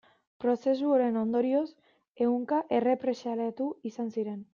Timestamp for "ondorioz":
1.23-1.67